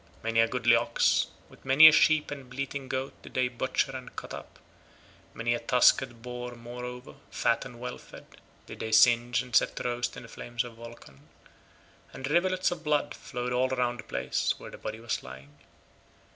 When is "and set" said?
9.43-9.75